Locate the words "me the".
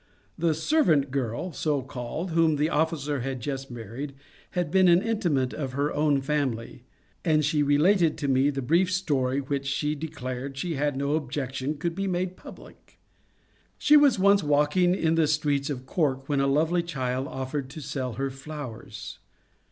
8.27-8.63